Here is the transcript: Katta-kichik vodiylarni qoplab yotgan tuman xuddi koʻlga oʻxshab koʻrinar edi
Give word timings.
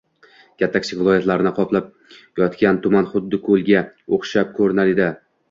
Katta-kichik 0.61 1.03
vodiylarni 1.07 1.51
qoplab 1.59 1.91
yotgan 2.41 2.81
tuman 2.87 3.11
xuddi 3.13 3.41
koʻlga 3.45 3.85
oʻxshab 4.19 4.53
koʻrinar 4.59 4.95
edi 4.97 5.13